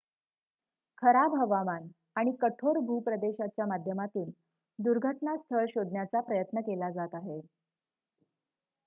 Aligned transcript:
खराब 1.01 1.35
हवामान 1.35 1.87
आणि 2.15 2.31
कठोर 2.41 2.79
भूप्रदेशाच्या 2.85 3.65
माध्यमातून 3.65 4.29
दुर्घटना 4.79 5.35
स्थळ 5.37 5.65
शोधण्याचा 5.69 6.21
प्रयत्न 6.21 6.61
केला 6.61 6.89
जात 6.91 7.15
आहे 7.15 7.39